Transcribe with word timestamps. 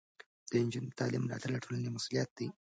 د 0.49 0.51
نجونو 0.65 0.89
د 0.91 0.97
تعلیم 0.99 1.21
ملاتړ 1.23 1.49
د 1.53 1.57
ټولنې 1.65 1.89
مسؤلیت 1.95 2.29
دی. 2.37 2.47